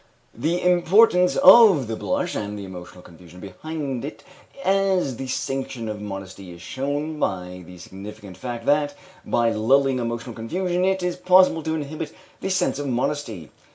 The 0.33 0.59
importance 0.63 1.35
of 1.35 1.85
the 1.87 1.95
blush, 1.95 2.33
and 2.33 2.57
the 2.57 2.65
emotional 2.65 3.03
confusion 3.03 3.39
behind 3.39 4.03
it, 4.03 4.23
as 4.65 5.17
the 5.17 5.27
sanction 5.27 5.87
of 5.87 6.01
modesty 6.01 6.49
is 6.53 6.59
shown 6.59 7.19
by 7.19 7.61
the 7.63 7.77
significant 7.77 8.35
fact 8.35 8.65
that, 8.65 8.95
by 9.23 9.51
lulling 9.51 9.99
emotional 9.99 10.33
confusion, 10.33 10.85
it 10.85 11.03
is 11.03 11.17
possible 11.17 11.61
to 11.61 11.75
inhibit 11.75 12.11
the 12.39 12.49
sense 12.49 12.79
of 12.79 12.87
modesty. 12.87 13.51